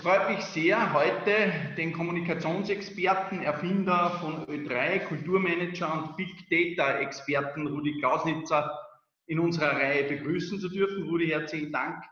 Es 0.00 0.06
freut 0.06 0.30
mich 0.30 0.42
sehr, 0.46 0.94
heute 0.94 1.52
den 1.76 1.92
Kommunikationsexperten, 1.92 3.42
Erfinder 3.42 4.08
von 4.22 4.46
Ö3, 4.46 5.00
Kulturmanager 5.00 5.92
und 5.92 6.16
Big 6.16 6.48
Data-Experten 6.48 7.66
Rudi 7.66 7.98
Klausnitzer 7.98 8.78
in 9.26 9.38
unserer 9.38 9.72
Reihe 9.72 10.04
begrüßen 10.04 10.58
zu 10.58 10.70
dürfen. 10.70 11.02
Rudi, 11.02 11.26
herzlichen 11.26 11.70
Dank, 11.70 12.02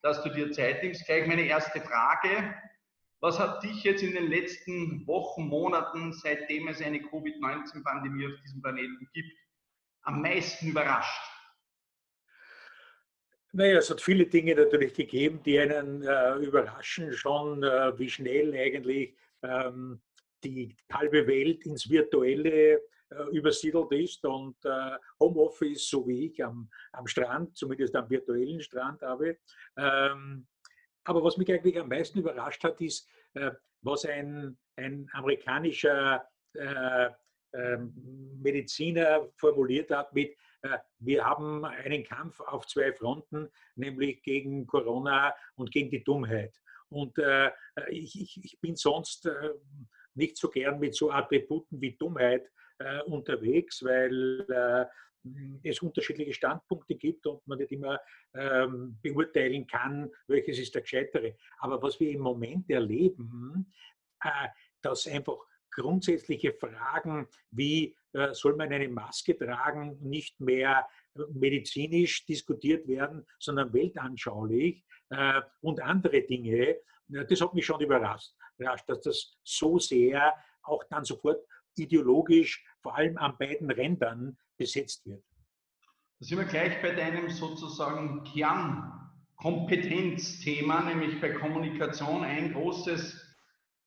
dass 0.00 0.22
du 0.22 0.30
dir 0.30 0.52
Zeit 0.52 0.82
nimmst. 0.82 1.04
Gleich 1.04 1.26
meine 1.26 1.42
erste 1.42 1.82
Frage. 1.82 2.54
Was 3.20 3.38
hat 3.38 3.62
dich 3.62 3.84
jetzt 3.84 4.02
in 4.02 4.14
den 4.14 4.30
letzten 4.30 5.06
Wochen, 5.06 5.46
Monaten, 5.46 6.14
seitdem 6.14 6.68
es 6.68 6.80
eine 6.80 7.02
Covid-19-Pandemie 7.02 8.26
auf 8.26 8.40
diesem 8.42 8.62
Planeten 8.62 9.06
gibt, 9.12 9.36
am 10.04 10.22
meisten 10.22 10.68
überrascht? 10.68 11.33
Naja, 13.56 13.78
es 13.78 13.88
hat 13.88 14.00
viele 14.00 14.26
Dinge 14.26 14.56
natürlich 14.56 14.94
gegeben, 14.94 15.40
die 15.44 15.60
einen 15.60 16.02
äh, 16.02 16.34
überraschen, 16.38 17.12
schon 17.12 17.62
äh, 17.62 17.96
wie 17.96 18.10
schnell 18.10 18.52
eigentlich 18.52 19.14
ähm, 19.44 20.02
die 20.42 20.76
halbe 20.92 21.24
Welt 21.28 21.64
ins 21.64 21.88
Virtuelle 21.88 22.80
äh, 23.10 23.30
übersiedelt 23.30 23.92
ist 23.92 24.24
und 24.24 24.56
äh, 24.64 24.96
Homeoffice, 25.20 25.88
so 25.88 26.04
wie 26.04 26.26
ich 26.26 26.44
am, 26.44 26.68
am 26.90 27.06
Strand, 27.06 27.56
zumindest 27.56 27.94
am 27.94 28.10
virtuellen 28.10 28.60
Strand 28.60 29.02
habe. 29.02 29.38
Ähm, 29.76 30.48
aber 31.04 31.22
was 31.22 31.36
mich 31.36 31.52
eigentlich 31.52 31.78
am 31.78 31.88
meisten 31.88 32.18
überrascht 32.18 32.64
hat, 32.64 32.80
ist, 32.80 33.08
äh, 33.34 33.52
was 33.82 34.04
ein, 34.04 34.58
ein 34.74 35.08
amerikanischer 35.12 36.26
äh, 36.54 37.08
ähm, 37.52 37.94
Mediziner 38.42 39.28
formuliert 39.36 39.92
hat 39.92 40.12
mit, 40.12 40.36
wir 40.98 41.24
haben 41.24 41.64
einen 41.64 42.04
Kampf 42.04 42.40
auf 42.40 42.66
zwei 42.66 42.92
Fronten, 42.92 43.48
nämlich 43.76 44.22
gegen 44.22 44.66
Corona 44.66 45.34
und 45.56 45.70
gegen 45.70 45.90
die 45.90 46.04
Dummheit. 46.04 46.60
Und 46.88 47.18
äh, 47.18 47.50
ich, 47.90 48.38
ich, 48.42 48.58
bin 48.60 48.76
sonst 48.76 49.26
äh, 49.26 49.50
nicht 50.14 50.36
so 50.36 50.48
gern 50.48 50.78
mit 50.78 50.94
so 50.94 51.10
Attributen 51.10 51.80
wie 51.80 51.96
Dummheit 51.96 52.50
unterwegs, 53.06 53.84
weil 53.84 54.44
es 55.62 55.80
unterschiedliche 55.80 56.34
Standpunkte 56.34 56.94
gibt 56.96 57.26
und 57.26 57.46
man 57.46 57.58
nicht 57.58 57.72
immer 57.72 57.98
ähm, 58.34 58.98
beurteilen 59.02 59.66
kann, 59.66 60.10
welches 60.26 60.58
ist 60.58 60.74
der 60.74 60.82
gescheitere. 60.82 61.36
Aber 61.58 61.82
was 61.82 61.98
wir 61.98 62.10
im 62.10 62.20
Moment 62.20 62.70
erleben, 62.70 63.72
äh, 64.22 64.48
dass 64.82 65.06
einfach 65.06 65.38
grundsätzliche 65.74 66.52
Fragen 66.52 67.26
wie 67.50 67.96
äh, 68.12 68.32
soll 68.32 68.56
man 68.56 68.72
eine 68.72 68.88
Maske 68.88 69.36
tragen, 69.36 69.98
nicht 70.00 70.40
mehr 70.40 70.86
medizinisch 71.32 72.24
diskutiert 72.26 72.86
werden, 72.86 73.26
sondern 73.38 73.72
weltanschaulich 73.72 74.84
äh, 75.10 75.40
und 75.60 75.80
andere 75.80 76.22
Dinge. 76.22 76.76
Das 77.08 77.40
hat 77.40 77.54
mich 77.54 77.66
schon 77.66 77.80
überrascht, 77.80 78.32
dass 78.86 79.00
das 79.02 79.36
so 79.42 79.78
sehr 79.78 80.34
auch 80.62 80.84
dann 80.84 81.04
sofort 81.04 81.44
ideologisch, 81.76 82.64
vor 82.82 82.96
allem 82.96 83.18
an 83.18 83.36
beiden 83.38 83.70
Rändern, 83.70 84.38
besetzt 84.56 85.04
wird. 85.06 85.22
Da 86.20 86.26
sind 86.26 86.38
wir 86.38 86.46
gleich 86.46 86.80
bei 86.80 86.94
deinem 86.94 87.28
sozusagen 87.28 88.22
Kernkompetenzthema, 88.24 90.82
nämlich 90.82 91.20
bei 91.20 91.32
Kommunikation 91.32 92.22
ein 92.24 92.52
großes 92.52 93.23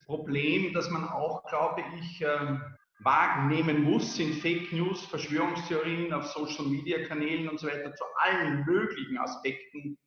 Problem, 0.07 0.73
das 0.73 0.89
man 0.89 1.07
auch, 1.07 1.43
glaube 1.49 1.83
ich, 1.99 2.21
ähm, 2.21 2.61
wahrnehmen 2.99 3.83
muss, 3.83 4.15
sind 4.15 4.35
Fake 4.35 4.71
News, 4.71 5.05
Verschwörungstheorien 5.05 6.13
auf 6.13 6.25
Social 6.27 6.65
Media 6.65 7.05
Kanälen 7.05 7.49
und 7.49 7.59
so 7.59 7.67
weiter 7.67 7.93
zu 7.93 8.03
allen 8.23 8.65
möglichen 8.65 9.17
Aspekten 9.17 9.97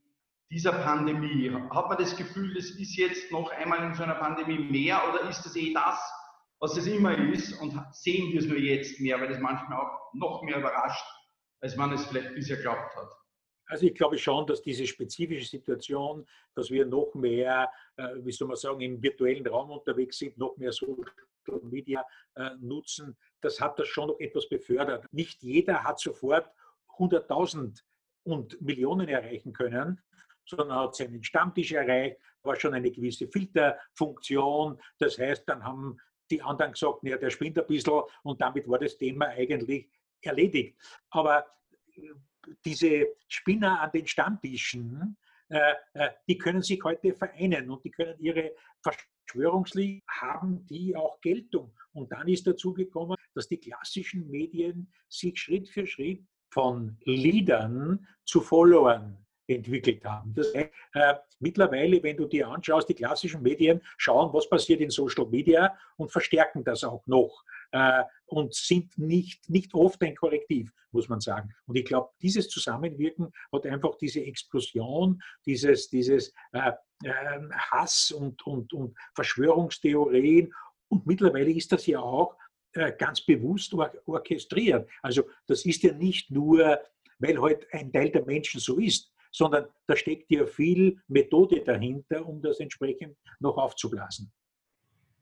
dieser 0.50 0.72
Pandemie. 0.72 1.50
Hat 1.70 1.88
man 1.88 1.98
das 1.98 2.16
Gefühl, 2.16 2.54
das 2.54 2.70
ist 2.70 2.96
jetzt 2.96 3.30
noch 3.30 3.50
einmal 3.52 3.84
in 3.84 3.94
so 3.94 4.02
einer 4.02 4.16
Pandemie 4.16 4.58
mehr 4.58 5.00
oder 5.08 5.28
ist 5.28 5.44
das 5.44 5.54
eh 5.54 5.72
das, 5.72 6.00
was 6.58 6.76
es 6.76 6.86
immer 6.86 7.16
ist 7.16 7.52
und 7.60 7.72
sehen 7.92 8.32
wir 8.32 8.40
es 8.40 8.46
nur 8.46 8.58
jetzt 8.58 9.00
mehr, 9.00 9.20
weil 9.20 9.28
das 9.28 9.38
manchmal 9.38 9.80
auch 9.80 10.12
noch 10.14 10.42
mehr 10.42 10.58
überrascht, 10.58 11.06
als 11.60 11.76
man 11.76 11.92
es 11.92 12.04
vielleicht 12.06 12.34
bisher 12.34 12.56
glaubt 12.56 12.96
hat? 12.96 13.19
Also 13.70 13.86
ich 13.86 13.94
glaube 13.94 14.18
schon, 14.18 14.46
dass 14.46 14.62
diese 14.62 14.84
spezifische 14.84 15.48
Situation, 15.48 16.26
dass 16.56 16.70
wir 16.70 16.84
noch 16.84 17.14
mehr, 17.14 17.70
äh, 17.96 18.16
wie 18.16 18.32
soll 18.32 18.48
man 18.48 18.56
sagen, 18.56 18.80
im 18.80 19.00
virtuellen 19.00 19.46
Raum 19.46 19.70
unterwegs 19.70 20.18
sind, 20.18 20.36
noch 20.36 20.56
mehr 20.56 20.72
Social 20.72 21.04
Media 21.62 22.04
äh, 22.34 22.50
nutzen, 22.58 23.16
das 23.40 23.60
hat 23.60 23.78
das 23.78 23.86
schon 23.86 24.08
noch 24.08 24.18
etwas 24.18 24.48
befördert. 24.48 25.06
Nicht 25.12 25.42
jeder 25.42 25.84
hat 25.84 26.00
sofort 26.00 26.50
100.000 26.98 27.80
und 28.24 28.60
Millionen 28.60 29.08
erreichen 29.08 29.52
können, 29.52 30.02
sondern 30.46 30.78
hat 30.78 30.96
seinen 30.96 31.22
Stammtisch 31.22 31.70
erreicht, 31.70 32.18
war 32.42 32.56
schon 32.56 32.74
eine 32.74 32.90
gewisse 32.90 33.28
Filterfunktion. 33.28 34.80
Das 34.98 35.16
heißt, 35.16 35.44
dann 35.48 35.62
haben 35.64 35.96
die 36.28 36.42
anderen 36.42 36.72
gesagt, 36.72 37.04
ja, 37.04 37.16
der 37.16 37.30
spinnt 37.30 37.56
ein 37.56 37.66
bisschen 37.68 38.02
und 38.24 38.40
damit 38.40 38.68
war 38.68 38.80
das 38.80 38.98
Thema 38.98 39.26
eigentlich 39.28 39.88
erledigt. 40.22 40.76
Aber 41.10 41.46
äh, 41.94 42.10
diese 42.64 43.06
Spinner 43.28 43.80
an 43.80 43.90
den 43.92 44.06
Stammtischen, 44.06 45.16
äh, 45.48 45.74
äh, 45.94 46.10
die 46.28 46.38
können 46.38 46.62
sich 46.62 46.82
heute 46.84 47.14
vereinen 47.14 47.70
und 47.70 47.84
die 47.84 47.90
können 47.90 48.18
ihre 48.20 48.52
Verschwörungsliegen 48.82 50.02
haben, 50.08 50.64
die 50.66 50.94
auch 50.94 51.20
Geltung. 51.20 51.72
Und 51.92 52.12
dann 52.12 52.28
ist 52.28 52.46
dazu 52.46 52.72
gekommen, 52.72 53.16
dass 53.34 53.48
die 53.48 53.58
klassischen 53.58 54.30
Medien 54.30 54.92
sich 55.08 55.38
Schritt 55.38 55.68
für 55.68 55.86
Schritt 55.86 56.24
von 56.52 56.96
Leadern 57.04 58.06
zu 58.24 58.40
Followern 58.40 59.24
entwickelt 59.48 60.04
haben. 60.04 60.32
Das 60.34 60.54
heißt, 60.54 60.70
äh, 60.92 61.14
mittlerweile, 61.40 62.02
wenn 62.02 62.16
du 62.16 62.26
dir 62.26 62.48
anschaust, 62.48 62.88
die 62.88 62.94
klassischen 62.94 63.42
Medien 63.42 63.80
schauen, 63.96 64.32
was 64.32 64.48
passiert 64.48 64.80
in 64.80 64.90
Social 64.90 65.26
Media 65.26 65.76
und 65.96 66.12
verstärken 66.12 66.62
das 66.62 66.84
auch 66.84 67.04
noch 67.06 67.44
äh, 67.72 68.02
und 68.26 68.54
sind 68.54 68.96
nicht, 68.98 69.48
nicht 69.48 69.74
oft 69.74 70.02
ein 70.02 70.14
Korrektiv, 70.14 70.72
muss 70.92 71.08
man 71.08 71.20
sagen. 71.20 71.50
Und 71.66 71.76
ich 71.76 71.84
glaube, 71.84 72.10
dieses 72.22 72.48
Zusammenwirken 72.48 73.32
hat 73.52 73.66
einfach 73.66 73.96
diese 73.96 74.20
Explosion, 74.20 75.20
dieses, 75.46 75.88
dieses 75.88 76.32
äh, 76.52 76.72
äh, 77.04 77.40
Hass 77.52 78.10
und, 78.10 78.44
und, 78.46 78.72
und 78.72 78.96
Verschwörungstheorien 79.14 80.52
und 80.88 81.06
mittlerweile 81.06 81.50
ist 81.52 81.72
das 81.72 81.86
ja 81.86 82.00
auch 82.00 82.36
äh, 82.72 82.92
ganz 82.92 83.20
bewusst 83.20 83.72
or 83.74 83.92
orchestriert. 84.06 84.88
Also 85.02 85.24
das 85.46 85.64
ist 85.64 85.82
ja 85.82 85.92
nicht 85.92 86.30
nur, 86.30 86.78
weil 87.18 87.38
heute 87.38 87.66
halt 87.72 87.74
ein 87.74 87.92
Teil 87.92 88.10
der 88.10 88.24
Menschen 88.24 88.60
so 88.60 88.78
ist, 88.78 89.12
sondern 89.32 89.66
da 89.86 89.96
steckt 89.96 90.30
ja 90.30 90.44
viel 90.46 91.00
Methode 91.08 91.62
dahinter, 91.62 92.26
um 92.26 92.42
das 92.42 92.60
entsprechend 92.60 93.16
noch 93.38 93.56
aufzublasen. 93.56 94.32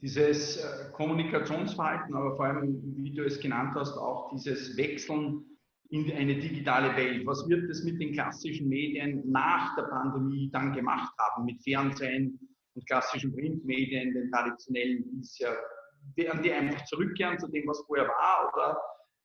Dieses 0.01 0.59
äh, 0.59 0.91
Kommunikationsverhalten, 0.93 2.15
aber 2.15 2.37
vor 2.37 2.47
allem, 2.47 2.81
wie 2.97 3.13
du 3.13 3.25
es 3.25 3.41
genannt 3.41 3.75
hast, 3.75 3.97
auch 3.97 4.31
dieses 4.31 4.77
Wechseln 4.77 5.45
in 5.91 6.13
eine 6.13 6.37
digitale 6.37 6.95
Welt. 6.97 7.27
Was 7.27 7.49
wird 7.49 7.69
es 7.71 7.83
mit 7.83 8.01
den 8.01 8.13
klassischen 8.13 8.69
Medien 8.69 9.23
nach 9.31 9.75
der 9.77 9.85
Pandemie 9.85 10.51
dann 10.53 10.73
gemacht 10.73 11.13
haben, 11.19 11.47
mit 11.47 11.63
Fernsehen 11.63 12.39
und 12.75 12.87
klassischen 12.87 13.35
Printmedien, 13.35 14.13
den 14.13 14.31
traditionellen 14.31 15.05
bisher? 15.19 15.57
Werden 16.15 16.43
die 16.43 16.53
einfach 16.53 16.85
zurückkehren 16.85 17.39
zu 17.39 17.49
dem, 17.49 17.67
was 17.67 17.83
vorher 17.87 18.07
war, 18.07 18.53
oder 18.53 18.81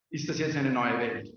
ist 0.10 0.28
das 0.28 0.40
jetzt 0.40 0.56
eine 0.56 0.72
neue 0.72 0.98
Welt? 0.98 1.34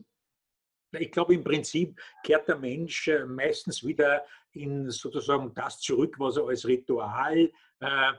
Ich 0.99 1.11
glaube, 1.11 1.35
im 1.35 1.45
Prinzip 1.45 2.01
kehrt 2.25 2.49
der 2.49 2.59
Mensch 2.59 3.09
äh, 3.09 3.25
meistens 3.27 3.85
wieder 3.85 4.25
in 4.53 4.89
sozusagen 4.91 5.53
das 5.55 5.81
zurück, 5.81 6.15
was 6.19 6.37
er 6.37 6.47
als 6.47 6.67
Ritual 6.67 7.51
äh, 7.81 8.13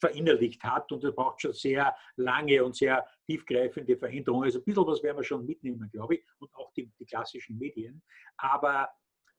verinnerlicht 0.00 0.62
hat. 0.62 0.90
Und 0.92 1.02
das 1.04 1.14
braucht 1.14 1.40
schon 1.40 1.52
sehr 1.52 1.94
lange 2.16 2.64
und 2.64 2.76
sehr 2.76 3.06
tiefgreifende 3.26 3.96
Veränderungen. 3.96 4.44
Also 4.44 4.58
ein 4.58 4.64
bisschen 4.64 4.86
was 4.86 5.02
werden 5.02 5.16
wir 5.18 5.24
schon 5.24 5.46
mitnehmen, 5.46 5.88
glaube 5.90 6.16
ich, 6.16 6.24
und 6.38 6.54
auch 6.54 6.72
die, 6.72 6.90
die 6.98 7.06
klassischen 7.06 7.58
Medien. 7.58 8.02
Aber, 8.36 8.88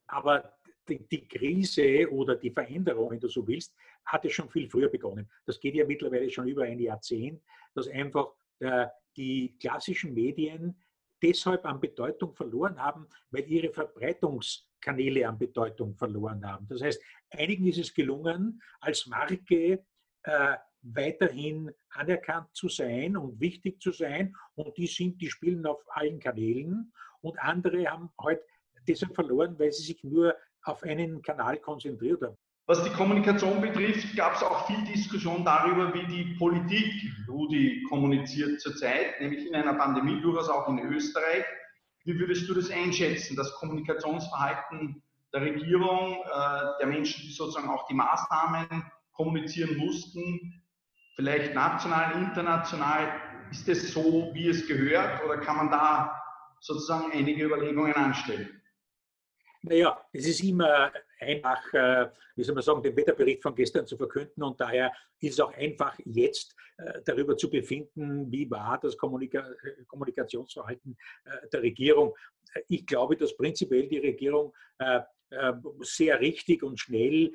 aber 0.07 0.53
die, 0.87 1.07
die, 1.07 1.27
Krise 1.27 2.09
oder 2.11 2.35
die 2.35 2.51
Veränderung, 2.51 3.11
wenn 3.11 3.19
du 3.19 3.27
so 3.27 3.47
willst, 3.47 3.75
hat 4.05 4.23
ja 4.23 4.29
schon 4.29 4.49
viel 4.49 4.69
früher 4.69 4.89
begonnen. 4.89 5.29
Das 5.45 5.59
geht 5.59 5.75
ja 5.75 5.85
mittlerweile 5.85 6.29
schon 6.29 6.47
über 6.47 6.63
ein 6.63 6.79
Jahrzehnt, 6.79 7.41
dass 7.73 7.87
einfach 7.87 8.33
äh, 8.59 8.87
die 9.17 9.57
klassischen 9.57 10.13
Medien 10.13 10.79
deshalb 11.21 11.65
an 11.65 11.79
Bedeutung 11.79 12.33
verloren 12.35 12.79
haben, 12.79 13.07
weil 13.31 13.49
ihre 13.49 13.71
Verbreitungskanäle 13.71 15.27
an 15.27 15.37
Bedeutung 15.37 15.95
verloren 15.95 16.45
haben. 16.45 16.67
Das 16.67 16.81
heißt, 16.81 17.01
einigen 17.31 17.65
ist 17.67 17.79
es 17.79 17.93
gelungen, 17.93 18.61
als 18.79 19.07
Marke 19.07 19.83
äh, 20.25 20.55
weiterhin 20.81 21.71
anerkannt 21.89 22.47
zu 22.53 22.69
sein 22.69 23.17
und 23.17 23.39
wichtig 23.39 23.81
zu 23.81 23.91
sein. 23.91 24.35
Und 24.55 24.77
die 24.77 24.87
sind, 24.87 25.19
die 25.21 25.29
spielen 25.29 25.65
auf 25.65 25.81
allen 25.89 26.19
Kanälen. 26.19 26.93
Und 27.21 27.39
andere 27.39 27.87
haben 27.87 28.09
heute 28.21 28.43
deshalb 28.87 29.15
verloren, 29.15 29.57
weil 29.57 29.71
sie 29.71 29.83
sich 29.83 30.03
nur 30.03 30.35
auf 30.63 30.83
einen 30.83 31.21
Kanal 31.21 31.57
konzentriert 31.57 32.21
haben. 32.21 32.37
Was 32.67 32.83
die 32.83 32.89
Kommunikation 32.89 33.61
betrifft, 33.61 34.15
gab 34.15 34.35
es 34.35 34.41
auch 34.41 34.65
viel 34.65 34.83
Diskussion 34.85 35.45
darüber, 35.45 35.93
wie 35.93 36.07
die 36.07 36.35
Politik 36.35 36.91
Rudi 37.27 37.83
kommuniziert 37.89 38.59
zurzeit, 38.59 39.19
nämlich 39.21 39.45
in 39.45 39.53
einer 39.53 39.75
Pandemie, 39.75 40.19
durchaus 40.21 40.49
auch 40.49 40.67
in 40.69 40.79
Österreich. 40.79 41.45
Wie 42.05 42.17
würdest 42.17 42.49
du 42.49 42.55
das 42.55 42.71
einschätzen, 42.71 43.35
das 43.35 43.53
Kommunikationsverhalten 43.53 45.01
der 45.31 45.41
Regierung, 45.41 46.23
äh, 46.23 46.79
der 46.79 46.87
Menschen, 46.87 47.21
die 47.21 47.31
sozusagen 47.31 47.69
auch 47.69 47.85
die 47.87 47.93
Maßnahmen 47.93 48.91
kommunizieren 49.15 49.77
mussten, 49.77 50.63
vielleicht 51.15 51.53
national, 51.53 52.21
international. 52.21 53.21
Ist 53.51 53.67
es 53.69 53.93
so, 53.93 54.31
wie 54.33 54.49
es 54.49 54.67
gehört 54.67 55.23
oder 55.23 55.37
kann 55.37 55.57
man 55.57 55.71
da 55.71 56.21
sozusagen 56.59 57.11
einige 57.11 57.45
Überlegungen 57.45 57.93
anstellen? 57.93 58.61
Naja, 59.61 59.99
es 60.11 60.27
ist 60.27 60.43
immer 60.43 60.91
einfach, 61.19 61.73
äh, 61.73 62.09
wie 62.35 62.43
soll 62.43 62.53
man 62.53 62.63
sagen, 62.63 62.83
den 62.83 62.95
Wetterbericht 62.95 63.41
von 63.41 63.55
gestern 63.55 63.87
zu 63.87 63.97
verkünden 63.97 64.43
und 64.43 64.59
daher 64.59 64.91
ist 65.19 65.33
es 65.33 65.39
auch 65.39 65.53
einfach 65.53 65.97
jetzt 66.05 66.55
äh, 66.77 67.01
darüber 67.03 67.35
zu 67.35 67.49
befinden, 67.49 68.31
wie 68.31 68.49
war 68.51 68.79
das 68.79 68.95
Kommunika 68.95 69.43
Kommunikationsverhalten 69.87 70.95
äh, 71.23 71.49
der 71.51 71.63
Regierung. 71.63 72.15
Ich 72.67 72.85
glaube, 72.85 73.17
dass 73.17 73.35
prinzipiell 73.35 73.87
die 73.87 73.97
Regierung 73.97 74.53
sehr 75.81 76.19
richtig 76.19 76.63
und 76.63 76.79
schnell 76.79 77.31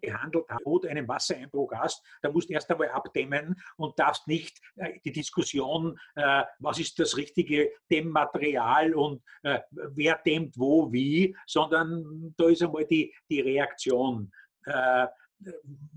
gehandelt 0.00 0.48
hat, 0.48 0.60
wo 0.64 0.78
du 0.78 0.88
einen 0.88 1.08
Wassereinbruch 1.08 1.72
hast, 1.74 2.04
da 2.22 2.30
musst 2.30 2.48
du 2.48 2.54
erst 2.54 2.70
einmal 2.70 2.88
abdämmen 2.90 3.60
und 3.76 3.98
darfst 3.98 4.26
nicht 4.26 4.60
äh, 4.76 4.98
die 5.04 5.12
Diskussion, 5.12 5.98
äh, 6.16 6.44
was 6.58 6.78
ist 6.78 6.98
das 6.98 7.16
richtige 7.16 7.70
Dämmmaterial 7.90 8.94
und 8.94 9.22
wer 9.70 10.18
dämmt 10.24 10.58
wo, 10.58 10.92
wie, 10.92 11.36
sondern 11.46 12.34
da 12.36 12.48
ist 12.48 12.62
einmal 12.62 12.84
die, 12.86 13.14
die 13.28 13.40
Reaktion. 13.40 14.30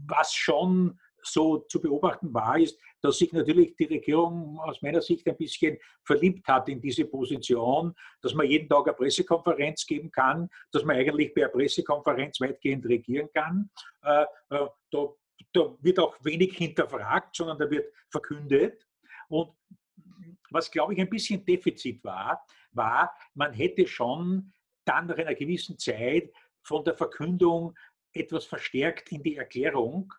Was 0.07 0.33
schon 0.33 0.99
so 1.21 1.59
zu 1.59 1.81
beobachten 1.81 2.33
war, 2.33 2.59
ist, 2.59 2.79
dass 3.03 3.17
sich 3.17 3.33
natürlich 3.33 3.75
die 3.75 3.83
Regierung 3.83 4.57
aus 4.59 4.81
meiner 4.81 5.01
Sicht 5.01 5.27
ein 5.27 5.35
bisschen 5.35 5.77
verliebt 6.05 6.47
hat 6.47 6.69
in 6.69 6.79
diese 6.79 7.03
Position, 7.03 7.93
dass 8.21 8.33
man 8.33 8.47
jeden 8.47 8.69
Tag 8.69 8.87
eine 8.87 8.95
Pressekonferenz 8.95 9.85
geben 9.85 10.09
kann, 10.09 10.49
dass 10.71 10.85
man 10.85 10.95
eigentlich 10.95 11.33
bei 11.33 11.41
einer 11.41 11.51
Pressekonferenz 11.51 12.39
weitgehend 12.39 12.85
regieren 12.85 13.27
kann. 13.33 13.69
Äh, 14.03 14.23
äh, 14.51 14.67
da, 14.89 15.09
da 15.51 15.75
wird 15.81 15.99
auch 15.99 16.15
wenig 16.23 16.57
hinterfragt, 16.57 17.35
sondern 17.35 17.57
da 17.59 17.69
wird 17.69 17.93
verkündet. 18.09 18.87
Und 19.27 19.51
was, 20.49 20.71
glaube 20.71 20.93
ich, 20.93 21.01
ein 21.01 21.09
bisschen 21.09 21.43
Defizit 21.43 22.01
war, 22.05 22.41
war, 22.71 23.13
man 23.33 23.51
hätte 23.51 23.85
schon 23.85 24.53
dann 24.85 25.07
nach 25.07 25.17
einer 25.17 25.35
gewissen 25.35 25.77
Zeit 25.77 26.31
von 26.61 26.85
der 26.85 26.95
Verkündung 26.95 27.75
etwas 28.13 28.45
verstärkt 28.45 29.11
in 29.11 29.23
die 29.23 29.35
Erklärung 29.35 30.13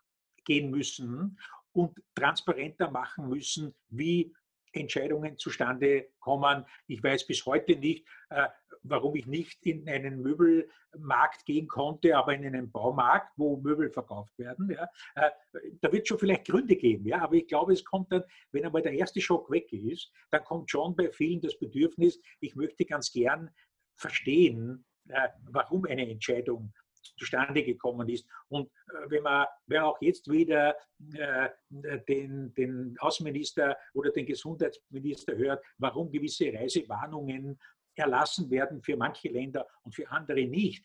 gehen 0.44 0.70
müssen 0.70 1.38
und 1.74 2.00
transparenter 2.14 2.90
machen 2.90 3.28
müssen, 3.28 3.74
wie 3.88 4.32
Entscheidungen 4.72 5.38
zustande 5.38 6.08
kommen. 6.18 6.64
Ich 6.86 7.02
weiß 7.02 7.26
bis 7.26 7.44
heute 7.46 7.76
nicht, 7.76 8.06
äh, 8.30 8.48
warum 8.82 9.14
ich 9.16 9.26
nicht 9.26 9.64
in 9.64 9.88
einen 9.88 10.20
Möbelmarkt 10.20 11.44
gehen 11.46 11.68
konnte, 11.68 12.16
aber 12.16 12.34
in 12.34 12.44
einen 12.44 12.70
Baumarkt, 12.70 13.32
wo 13.36 13.56
Möbel 13.56 13.90
verkauft 13.90 14.36
werden. 14.38 14.70
Ja. 14.70 14.88
Äh, 15.14 15.30
da 15.80 15.92
wird 15.92 16.06
schon 16.06 16.18
vielleicht 16.18 16.46
Gründe 16.46 16.76
geben, 16.76 17.06
ja, 17.06 17.22
aber 17.22 17.34
ich 17.34 17.46
glaube, 17.46 17.72
es 17.72 17.84
kommt 17.84 18.12
dann, 18.12 18.24
wenn 18.52 18.64
einmal 18.64 18.82
der 18.82 18.92
erste 18.92 19.20
Schock 19.20 19.50
weg 19.50 19.72
ist, 19.72 20.12
dann 20.30 20.44
kommt 20.44 20.70
schon 20.70 20.94
bei 20.96 21.10
vielen 21.10 21.40
das 21.40 21.58
Bedürfnis, 21.58 22.20
ich 22.40 22.54
möchte 22.56 22.84
ganz 22.84 23.12
gern 23.12 23.50
verstehen, 23.96 24.84
äh, 25.08 25.28
warum 25.50 25.84
eine 25.84 26.08
Entscheidung 26.08 26.72
zustande 27.16 27.62
gekommen 27.62 28.08
ist. 28.08 28.26
Und 28.48 28.66
äh, 28.88 29.10
wenn 29.10 29.22
man 29.22 29.46
wer 29.66 29.86
auch 29.86 30.00
jetzt 30.00 30.30
wieder 30.30 30.74
äh, 31.14 31.48
den, 32.08 32.52
den 32.54 32.96
Außenminister 32.98 33.76
oder 33.92 34.10
den 34.10 34.26
Gesundheitsminister 34.26 35.36
hört, 35.36 35.64
warum 35.78 36.10
gewisse 36.10 36.52
Reisewarnungen 36.52 37.58
erlassen 37.96 38.50
werden 38.50 38.82
für 38.82 38.96
manche 38.96 39.28
Länder 39.28 39.66
und 39.82 39.94
für 39.94 40.10
andere 40.10 40.46
nicht, 40.46 40.84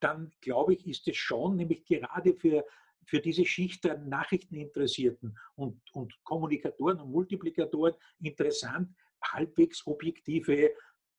dann 0.00 0.32
glaube 0.40 0.74
ich, 0.74 0.86
ist 0.86 1.06
es 1.06 1.16
schon, 1.16 1.56
nämlich 1.56 1.84
gerade 1.84 2.34
für, 2.34 2.64
für 3.06 3.20
diese 3.20 3.44
Schicht 3.44 3.84
der 3.84 3.98
Nachrichteninteressierten 3.98 5.38
und, 5.54 5.80
und 5.92 6.12
Kommunikatoren 6.24 7.00
und 7.00 7.10
Multiplikatoren 7.10 7.94
interessant, 8.20 8.88
halbwegs 9.22 9.86
objektive 9.86 10.72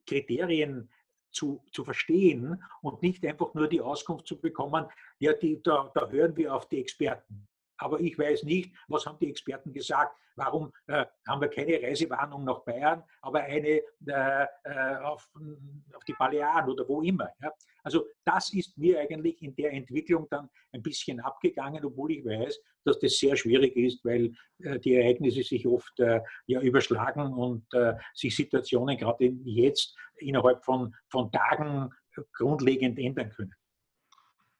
Kriterien 0.05 0.89
zu, 1.33 1.63
zu 1.71 1.83
verstehen 1.83 2.63
und 2.81 3.01
nicht 3.01 3.25
einfach 3.25 3.53
nur 3.53 3.67
die 3.67 3.81
Auskunft 3.81 4.27
zu 4.27 4.39
bekommen, 4.39 4.85
ja, 5.19 5.33
die, 5.33 5.61
da, 5.61 5.91
da 5.93 6.07
hören 6.09 6.35
wir 6.37 6.53
auf 6.53 6.67
die 6.69 6.79
Experten. 6.79 7.47
Aber 7.83 7.99
ich 7.99 8.17
weiß 8.17 8.43
nicht, 8.43 8.73
was 8.87 9.05
haben 9.05 9.19
die 9.19 9.29
Experten 9.29 9.73
gesagt. 9.73 10.15
Warum 10.35 10.71
äh, 10.87 11.05
haben 11.27 11.41
wir 11.41 11.49
keine 11.49 11.79
Reisewarnung 11.81 12.43
nach 12.43 12.63
Bayern, 12.63 13.03
aber 13.21 13.41
eine 13.41 13.81
äh, 14.07 14.45
äh, 14.63 14.95
auf, 15.03 15.29
auf, 15.93 16.03
die 16.05 16.13
Balearen 16.13 16.69
oder 16.71 16.87
wo 16.87 17.01
immer. 17.03 17.29
Ja? 17.41 17.51
Also 17.83 18.07
das 18.25 18.51
ist 18.53 18.75
mir 18.77 18.99
eigentlich 18.99 19.41
in 19.43 19.55
der 19.55 19.73
Entwicklung 19.73 20.27
dann 20.31 20.49
ein 20.71 20.81
bisschen 20.81 21.19
abgegangen, 21.19 21.85
obwohl 21.85 22.13
ich 22.13 22.25
weiß, 22.25 22.59
dass 22.85 22.99
das 22.99 23.17
sehr 23.19 23.35
schwierig 23.35 23.75
ist, 23.75 24.03
weil 24.03 24.33
äh, 24.59 24.79
die 24.79 24.95
Ereignisse 24.95 25.43
sich 25.43 25.67
oft 25.67 25.99
äh, 25.99 26.21
ja 26.47 26.61
überschlagen 26.61 27.33
und 27.33 27.71
äh, 27.73 27.93
sich 28.13 28.35
Situationen 28.35 28.97
gerade 28.97 29.25
jetzt 29.43 29.95
innerhalb 30.17 30.63
von, 30.63 30.95
von 31.09 31.31
Tagen 31.31 31.91
grundlegend 32.33 32.97
ändern 32.97 33.29
können. 33.29 33.53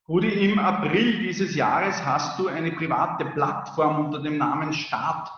Rudi, 0.10 0.52
im 0.52 0.60
April 0.60 1.20
dieses 1.20 1.56
Jahres 1.56 2.04
hast 2.06 2.38
du 2.38 2.48
eine 2.48 2.74
private 2.74 3.24
Plattform 3.24 4.06
unter 4.06 4.22
dem 4.22 4.38
Namen 4.38 4.74
Start 4.74 5.30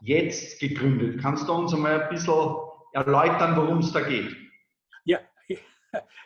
jetzt 0.00 0.58
gegründet. 0.58 1.20
Kannst 1.20 1.46
du 1.46 1.52
uns 1.52 1.74
einmal 1.74 2.00
ein 2.00 2.08
bisschen 2.08 2.56
erläutern, 2.92 3.54
worum 3.56 3.78
es 3.80 3.92
da 3.92 4.00
geht? 4.00 4.34
Ja, 5.04 5.18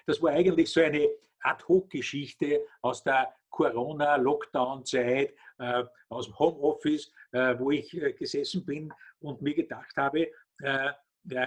das 0.06 0.22
war 0.22 0.30
eigentlich 0.30 0.70
so 0.70 0.80
eine 0.80 1.08
Ad-Hoc-Geschichte 1.40 2.60
aus 2.80 3.02
der 3.02 3.34
Corona-Lockdown-Zeit, 3.50 5.34
äh, 5.58 5.82
aus 6.10 6.26
dem 6.26 6.38
Homeoffice, 6.38 7.12
äh, 7.32 7.58
wo 7.58 7.72
ich 7.72 7.92
äh, 8.00 8.12
gesessen 8.12 8.64
bin 8.64 8.92
und 9.18 9.42
mir 9.42 9.54
gedacht 9.54 9.96
habe, 9.96 10.28
äh, 10.62 10.92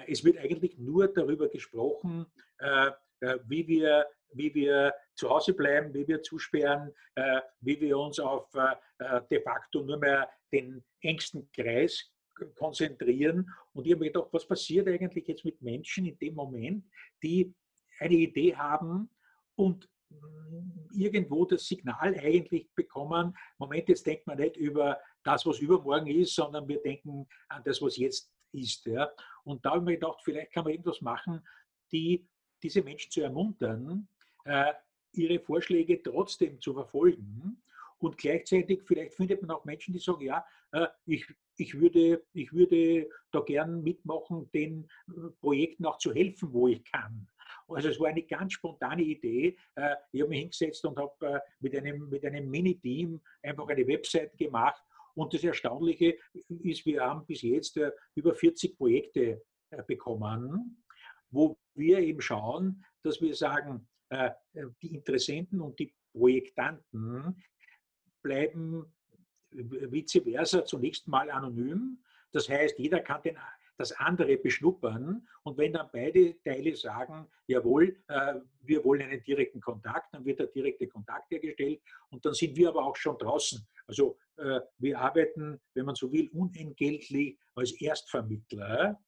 es 0.08 0.26
wird 0.26 0.38
eigentlich 0.40 0.78
nur 0.78 1.08
darüber 1.08 1.48
gesprochen, 1.48 2.26
äh, 2.60 2.92
äh, 3.22 3.40
wie 3.48 3.66
wir 3.66 4.06
wie 4.36 4.54
wir 4.54 4.94
zu 5.16 5.30
Hause 5.30 5.54
bleiben, 5.54 5.94
wie 5.94 6.08
wir 6.08 6.22
zusperren, 6.22 6.94
äh, 7.16 7.42
wie 7.62 7.80
wir 7.80 7.98
uns 7.98 8.20
auf 8.20 8.54
äh, 8.56 9.22
de 9.30 9.42
facto 9.42 9.82
nur 9.82 9.98
mehr 9.98 10.30
den 10.52 10.84
engsten 11.02 11.50
Kreis 11.52 12.12
konzentrieren. 12.56 13.50
Und 13.74 13.86
ich 13.86 13.94
habe 13.94 14.02
mir 14.02 14.12
gedacht, 14.12 14.30
was 14.32 14.48
passiert 14.48 14.88
eigentlich 14.88 15.28
jetzt 15.28 15.46
mit 15.46 15.62
Menschen 15.62 16.06
in 16.06 16.18
dem 16.18 16.36
Moment, 16.36 16.86
die 17.22 17.54
eine 18.00 18.16
Idee 18.16 18.56
haben 18.56 19.10
und 19.56 19.90
mm, 20.10 20.90
irgendwo 20.94 21.46
das 21.46 21.66
Signal 21.68 22.16
eigentlich 22.20 22.70
bekommen, 22.76 23.36
Moment, 23.58 23.90
jetzt 23.90 24.06
denkt 24.06 24.28
man 24.28 24.38
nicht 24.38 24.58
über 24.58 25.00
das, 25.24 25.46
was 25.46 25.60
übermorgen 25.60 26.08
ist, 26.08 26.36
sondern 26.36 26.68
wir 26.68 26.82
denken 26.82 27.28
an 27.50 27.62
das, 27.66 27.82
was 27.82 27.98
jetzt 27.98 28.32
ist. 28.52 28.86
Ja. 28.86 29.12
Und 29.44 29.66
da 29.66 29.72
habe 29.72 29.80
ich 29.80 29.86
mir 29.86 29.94
gedacht, 29.94 30.20
vielleicht 30.24 30.52
kann 30.52 30.64
man 30.64 30.74
irgendwas 30.74 31.02
machen, 31.02 31.46
die 31.92 32.28
diese 32.62 32.82
Menschen 32.82 33.12
zu 33.12 33.22
ermuntern, 33.22 33.90
äh, 33.90 34.13
ihre 35.14 35.40
Vorschläge 35.40 36.02
trotzdem 36.02 36.60
zu 36.60 36.74
verfolgen. 36.74 37.64
Und 38.04 38.18
gleichzeitig, 38.18 38.82
vielleicht 38.84 39.14
findet 39.14 39.42
man 39.42 39.52
auch 39.52 39.64
Menschen, 39.64 39.94
die 39.94 40.00
sagen, 40.00 40.26
ja, 40.26 40.46
äh, 40.74 40.88
ich, 41.06 41.26
ich, 41.56 41.80
würde, 41.80 42.22
ich 42.34 42.52
würde 42.52 43.10
da 43.32 43.40
gern 43.40 43.82
mitmachen, 43.82 44.50
den 44.52 44.90
äh, 45.08 45.30
Projekten 45.40 45.86
auch 45.86 45.98
zu 45.98 46.14
helfen, 46.14 46.52
wo 46.52 46.68
ich 46.68 46.84
kann. 46.84 47.28
Also 47.70 47.88
es 47.88 48.00
war 48.00 48.10
eine 48.10 48.24
ganz 48.24 48.54
spontane 48.54 49.02
Idee. 49.02 49.56
Ich 50.12 50.22
habe 50.22 50.30
mich 50.30 50.40
hingesetzt 50.40 50.84
und 50.86 50.98
habe 50.98 51.42
mit 51.62 51.76
einem, 51.76 52.10
mit 52.10 52.26
einem 52.26 52.50
Mini-Team 52.50 53.22
einfach 53.42 53.68
eine 53.70 53.88
Website 53.88 54.38
gemacht. 54.38 54.84
Und 55.16 55.34
das 55.34 55.46
Erstaunliche 55.46 56.18
ist, 56.50 56.86
wir 56.86 57.02
haben 57.02 57.26
bis 57.26 57.42
jetzt 57.42 57.80
über 58.16 58.36
40 58.36 58.78
Projekte 58.78 59.42
bekommen, 59.88 60.84
wo 61.32 61.58
wir 61.74 62.00
eben 62.00 62.22
schauen, 62.22 62.84
dass 63.02 63.22
wir 63.22 63.34
sagen, 63.34 63.88
äh, 63.88 63.93
die 64.82 64.94
Interessenten 64.94 65.62
und 65.62 65.80
die 65.80 65.94
Projektanten 66.14 67.44
bleiben 68.22 68.86
vice 69.52 70.22
versa 70.24 70.66
zunächst 70.66 71.08
mal 71.08 71.30
anonym. 71.30 72.00
Das 72.32 72.50
heißt, 72.50 72.80
jeder 72.80 73.00
kann 73.00 73.22
den, 73.22 73.38
das 73.78 73.92
andere 73.94 74.38
beschnuppern 74.38 75.28
und 75.44 75.58
wenn 75.58 75.74
dann 75.74 75.90
beide 75.92 76.40
Teile 76.42 76.76
sagen, 76.76 77.28
jawohl, 77.48 77.98
äh, 78.08 78.36
wir 78.62 78.84
wollen 78.84 79.02
einen 79.02 79.24
direkten 79.24 79.62
Kontakt, 79.62 80.14
dann 80.14 80.26
wird 80.26 80.40
der 80.40 80.48
direkte 80.48 80.88
Kontakt 80.88 81.32
hergestellt 81.32 81.82
und 82.10 82.24
dann 82.26 82.34
sind 82.34 82.56
wir 82.56 82.70
aber 82.70 82.86
auch 82.86 82.96
schon 82.96 83.18
draußen. 83.18 83.66
Also 83.88 84.18
äh, 84.38 84.62
wir 84.78 85.00
arbeiten, 85.00 85.60
wenn 85.74 85.86
man 85.86 85.96
so 85.96 86.12
will, 86.12 86.30
unentgeltlich 86.34 87.38
als 87.56 87.72
Erstvermittler 87.80 89.00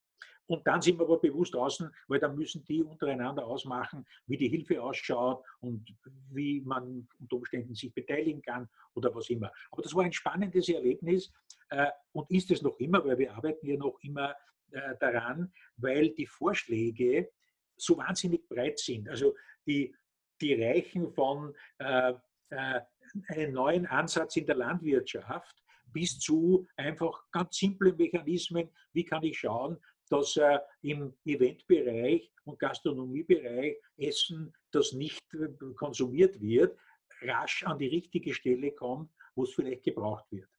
und 0.48 0.66
dann 0.68 0.82
sind 0.82 1.00
wir 1.00 1.06
aber 1.06 1.20
bewusst 1.20 1.54
draußen, 1.54 1.90
weil 2.08 2.20
dann 2.20 2.36
müssen 2.36 2.64
die 2.66 2.84
untereinander 2.84 3.46
ausmachen, 3.46 4.06
wie 4.28 4.38
die 4.38 4.50
Hilfe 4.50 4.82
ausschaut 4.82 5.44
und 5.60 5.94
wie 6.32 6.62
man 6.62 7.08
unter 7.20 7.38
Umständen 7.38 7.74
sich 7.74 7.94
beteiligen 7.94 8.42
kann 8.42 8.70
oder 8.94 9.14
was 9.16 9.30
immer. 9.30 9.52
Aber 9.72 9.82
das 9.82 9.96
war 9.96 10.04
ein 10.04 10.14
spannendes 10.14 10.70
Erlebnis 10.70 11.32
äh, 11.70 11.90
und 12.12 12.30
ist 12.30 12.52
es 12.52 12.62
noch 12.62 12.78
immer, 12.80 13.04
weil 13.06 13.18
wir 13.18 13.34
arbeiten 13.34 13.66
ja 13.66 13.78
noch 13.78 13.98
immer 14.02 14.36
äh, 14.72 14.96
daran, 15.00 15.52
weil 15.78 16.10
die 16.10 16.28
Vorschläge 16.28 17.32
so 17.76 17.98
wahnsinnig 17.98 18.48
breit 18.48 18.80
sind. 18.80 19.10
Also 19.10 19.36
die, 19.66 19.96
die 20.42 20.54
reichen 20.54 21.12
von 21.12 21.56
äh, 21.80 22.14
einen 22.50 23.54
neuen 23.54 23.86
Ansatz 23.88 24.36
in 24.38 24.46
der 24.46 24.56
Landwirtschaft 24.56 25.56
bis 25.92 26.20
zu 26.20 26.68
einfach 26.76 27.24
ganz 27.32 27.58
simplen 27.58 27.96
Mechanismen, 27.96 28.70
wie 28.92 29.06
kann 29.06 29.24
ich 29.24 29.40
schauen, 29.40 29.78
dass 30.10 30.38
äh, 30.38 30.60
im 30.82 31.14
Eventbereich 31.26 32.32
und 32.44 32.60
Gastronomiebereich 32.60 33.78
Essen, 33.98 34.54
das 34.72 34.94
nicht 34.94 35.22
äh, 35.34 35.48
konsumiert 35.76 36.40
wird, 36.42 36.78
rasch 37.22 37.64
an 37.64 37.80
die 37.80 37.88
richtige 37.88 38.34
Stelle 38.34 38.72
kommt, 38.72 39.10
wo 39.36 39.44
es 39.44 39.54
vielleicht 39.54 39.84
gebraucht 39.84 40.26
wird. 40.32 40.50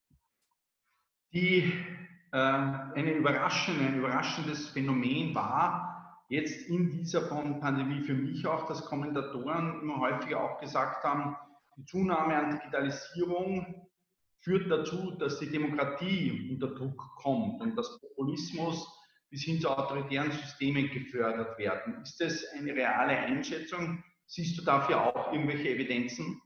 Die, 1.32 1.72
äh, 2.32 2.36
eine 2.36 3.12
überraschende, 3.12 3.84
ein 3.84 3.98
überraschendes 3.98 4.68
Phänomen 4.70 5.34
war 5.34 6.24
jetzt 6.28 6.68
in 6.68 6.90
dieser 6.90 7.28
Pandemie 7.28 8.02
für 8.02 8.14
mich 8.14 8.46
auch, 8.46 8.66
dass 8.66 8.84
Kommentatoren 8.84 9.80
immer 9.80 10.00
häufiger 10.00 10.42
auch 10.42 10.60
gesagt 10.60 11.04
haben, 11.04 11.36
die 11.76 11.84
Zunahme 11.84 12.34
an 12.34 12.50
Digitalisierung 12.50 13.86
führt 14.40 14.70
dazu, 14.70 15.12
dass 15.12 15.38
die 15.38 15.50
Demokratie 15.50 16.50
unter 16.52 16.74
Druck 16.74 17.00
kommt 17.16 17.60
und 17.60 17.76
dass 17.76 18.00
Populismus 18.00 18.88
bis 19.36 19.44
hin 19.44 19.60
zu 19.60 19.68
autoritären 19.68 20.32
Systemen 20.32 20.88
gefördert 20.88 21.58
werden. 21.58 22.00
Ist 22.00 22.18
das 22.22 22.42
eine 22.54 22.74
reale 22.74 23.12
Einschätzung? 23.12 24.02
Siehst 24.24 24.56
du 24.56 24.62
dafür 24.62 25.14
auch 25.14 25.30
irgendwelche 25.30 25.68
Evidenzen? 25.68 26.40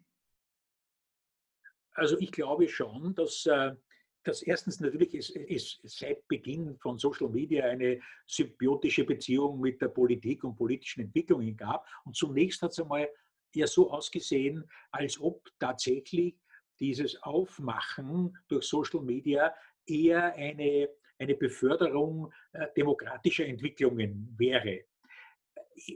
Also 1.92 2.18
ich 2.18 2.32
glaube 2.32 2.68
schon, 2.68 3.14
dass, 3.14 3.46
äh, 3.46 3.76
dass 4.24 4.42
erstens 4.42 4.80
natürlich 4.80 5.14
es, 5.14 5.30
es 5.30 5.78
seit 5.84 6.26
Beginn 6.26 6.76
von 6.78 6.98
Social 6.98 7.28
Media 7.28 7.64
eine 7.66 8.00
symbiotische 8.26 9.04
Beziehung 9.04 9.60
mit 9.60 9.80
der 9.80 9.88
Politik 9.88 10.42
und 10.42 10.56
politischen 10.56 11.02
Entwicklungen 11.02 11.56
gab. 11.56 11.86
Und 12.04 12.16
zunächst 12.16 12.60
hat 12.60 12.72
es 12.72 12.80
einmal 12.80 13.08
ja 13.54 13.68
so 13.68 13.92
ausgesehen, 13.92 14.68
als 14.90 15.20
ob 15.20 15.48
tatsächlich 15.60 16.34
dieses 16.80 17.22
Aufmachen 17.22 18.36
durch 18.48 18.64
Social 18.64 19.02
Media 19.02 19.54
eher 19.86 20.34
eine 20.34 20.88
eine 21.20 21.34
Beförderung 21.34 22.32
äh, 22.52 22.66
demokratischer 22.76 23.46
Entwicklungen 23.46 24.34
wäre. 24.36 24.84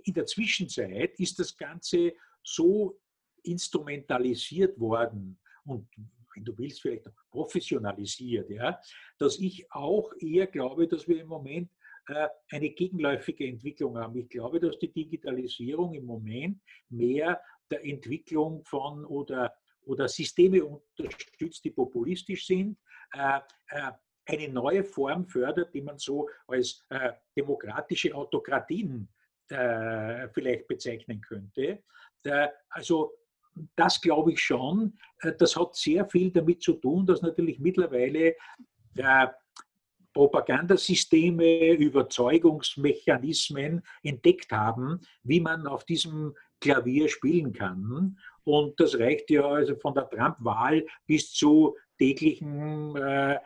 In 0.05 0.15
der 0.15 0.27
Zwischenzeit 0.27 1.19
ist 1.19 1.39
das 1.39 1.57
Ganze 1.57 2.13
so 2.43 3.01
instrumentalisiert 3.43 4.79
worden 4.79 5.39
und 5.65 5.89
wenn 6.35 6.45
du 6.45 6.59
willst, 6.59 6.83
vielleicht 6.83 7.07
auch 7.07 7.13
professionalisiert, 7.31 8.51
ja, 8.51 8.81
dass 9.19 9.39
ich 9.39 9.71
auch 9.71 10.13
eher 10.19 10.47
glaube, 10.47 10.89
dass 10.89 11.07
wir 11.07 11.21
im 11.21 11.29
Moment 11.29 11.71
äh, 12.09 12.29
eine 12.51 12.71
gegenläufige 12.71 13.47
Entwicklung 13.47 13.97
haben. 13.97 14.19
Ich 14.19 14.29
glaube, 14.29 14.61
dass 14.61 14.79
die 14.79 14.93
Digitalisierung 14.93 15.95
im 15.95 16.05
Moment 16.05 16.61
mehr 16.89 17.41
der 17.71 17.85
Entwicklung 17.85 18.65
von 18.65 19.05
oder, 19.05 19.55
oder 19.83 20.09
Systeme 20.09 20.65
unterstützt, 20.65 21.65
die 21.65 21.71
populistisch 21.71 22.47
sind, 22.47 22.79
äh, 23.13 23.41
eine 24.27 24.49
neue 24.49 24.85
Form 24.85 25.27
fördert, 25.27 25.75
die 25.75 25.83
man 25.83 25.99
so 25.99 26.29
als 26.47 26.85
äh, 26.89 27.13
demokratische 27.37 28.15
Autokratien 28.15 29.09
äh, 29.49 30.29
vielleicht 30.29 30.67
bezeichnen 30.67 31.21
könnte. 31.21 31.83
Äh, 32.25 32.49
also 32.71 33.13
das 33.77 34.01
glaube 34.01 34.33
ich 34.33 34.41
schon. 34.41 34.95
Äh, 35.21 35.33
das 35.39 35.55
hat 35.57 35.77
sehr 35.77 36.07
viel 36.07 36.31
damit 36.31 36.63
zu 36.63 36.73
tun, 36.75 37.07
dass 37.07 37.23
natürlich 37.23 37.59
mittlerweile 37.59 38.37
äh, 38.97 39.27
Propagandasysteme, 40.13 41.73
Überzeugungsmechanismen 41.73 43.83
entdeckt 44.03 44.53
haben, 44.53 45.01
wie 45.25 45.41
man 45.41 45.67
auf 45.67 45.85
diesem 45.85 46.37
Klavier 46.61 47.09
spielen 47.09 47.53
kann. 47.53 48.17
Und 48.45 48.79
das 48.79 48.97
reicht 48.99 49.31
ja 49.31 49.45
also 49.45 49.75
von 49.77 49.95
der 49.95 50.09
Trump-Wahl 50.09 50.87
bis 51.07 51.33
zu 51.33 51.77
täglichen 51.99 52.95
äh, 52.97 53.39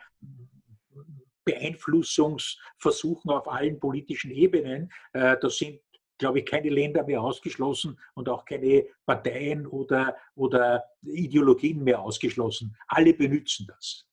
Beeinflussungsversuchen 1.51 3.31
auf 3.31 3.47
allen 3.47 3.79
politischen 3.79 4.31
Ebenen. 4.31 4.91
Äh, 5.13 5.37
da 5.41 5.49
sind, 5.49 5.79
glaube 6.17 6.39
ich, 6.39 6.45
keine 6.45 6.69
Länder 6.69 7.03
mehr 7.03 7.21
ausgeschlossen 7.21 7.99
und 8.13 8.29
auch 8.29 8.45
keine 8.45 8.85
Parteien 9.05 9.65
oder, 9.65 10.15
oder 10.35 10.83
Ideologien 11.01 11.83
mehr 11.83 12.01
ausgeschlossen. 12.01 12.75
Alle 12.87 13.13
benutzen 13.13 13.67
das. 13.67 14.05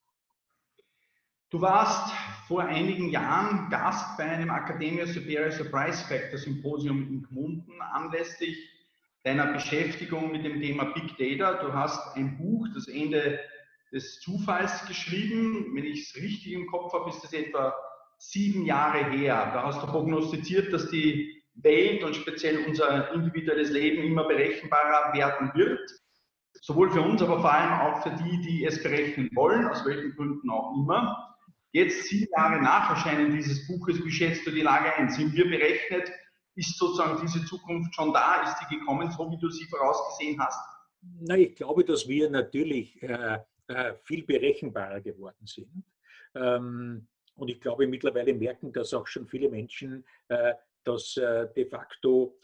Du 1.50 1.60
warst 1.60 2.12
vor 2.48 2.64
einigen 2.64 3.08
Jahren 3.10 3.70
Gast 3.70 4.16
bei 4.16 4.24
einem 4.24 4.50
Academia 4.50 5.06
Superior 5.06 5.52
Surprise 5.52 6.04
Factor 6.04 6.38
Symposium 6.38 7.06
in 7.08 7.22
Gmunden 7.22 7.80
anlässlich 7.80 8.58
deiner 9.22 9.52
Beschäftigung 9.52 10.32
mit 10.32 10.44
dem 10.44 10.60
Thema 10.60 10.84
Big 10.86 11.16
Data. 11.16 11.62
Du 11.62 11.72
hast 11.72 12.16
ein 12.16 12.36
Buch, 12.36 12.66
das 12.74 12.88
Ende 12.88 13.40
des 13.92 14.20
Zufalls 14.20 14.86
geschrieben. 14.86 15.74
Wenn 15.74 15.84
ich 15.84 16.02
es 16.02 16.16
richtig 16.16 16.52
im 16.52 16.66
Kopf 16.66 16.92
habe, 16.92 17.10
ist 17.10 17.22
das 17.22 17.32
etwa 17.32 17.74
sieben 18.18 18.64
Jahre 18.64 19.10
her. 19.10 19.50
Da 19.52 19.62
hast 19.64 19.82
du 19.82 19.86
prognostiziert, 19.86 20.72
dass 20.72 20.90
die 20.90 21.42
Welt 21.54 22.02
und 22.04 22.14
speziell 22.14 22.64
unser 22.66 23.12
individuelles 23.12 23.70
Leben 23.70 24.02
immer 24.02 24.26
berechenbarer 24.26 25.14
werden 25.14 25.50
wird. 25.54 25.80
Sowohl 26.60 26.90
für 26.90 27.02
uns, 27.02 27.22
aber 27.22 27.40
vor 27.40 27.52
allem 27.52 27.72
auch 27.72 28.02
für 28.02 28.10
die, 28.24 28.40
die 28.40 28.64
es 28.64 28.82
berechnen 28.82 29.30
wollen, 29.34 29.66
aus 29.66 29.84
welchen 29.86 30.14
Gründen 30.16 30.50
auch 30.50 30.74
immer. 30.74 31.36
Jetzt, 31.72 32.04
sieben 32.04 32.30
Jahre 32.36 32.62
nach 32.62 32.90
Erscheinen 32.90 33.32
dieses 33.32 33.66
Buches, 33.66 34.02
wie 34.04 34.10
schätzt 34.10 34.46
du 34.46 34.50
die 34.50 34.62
Lage 34.62 34.94
ein? 34.94 35.10
Sind 35.10 35.34
wir 35.34 35.44
berechnet? 35.44 36.10
Ist 36.54 36.78
sozusagen 36.78 37.20
diese 37.20 37.44
Zukunft 37.44 37.94
schon 37.94 38.12
da? 38.14 38.42
Ist 38.42 38.56
die 38.62 38.78
gekommen, 38.78 39.10
so 39.10 39.30
wie 39.30 39.38
du 39.38 39.50
sie 39.50 39.66
vorausgesehen 39.66 40.40
hast? 40.40 40.58
Na, 41.20 41.36
ich 41.36 41.54
glaube, 41.54 41.84
dass 41.84 42.08
wir 42.08 42.30
natürlich 42.30 43.02
äh, 43.02 43.38
äh, 43.68 43.94
viel 44.04 44.24
berechenbarer 44.24 45.00
geworden 45.00 45.46
sind. 45.46 45.84
Ähm, 46.34 47.08
und 47.34 47.48
ich 47.48 47.60
glaube, 47.60 47.86
mittlerweile 47.86 48.32
merken 48.32 48.72
das 48.72 48.94
auch 48.94 49.06
schon 49.06 49.26
viele 49.26 49.48
Menschen, 49.48 50.04
äh, 50.28 50.54
dass 50.84 51.16
äh, 51.16 51.48
de 51.54 51.66
facto 51.66 52.38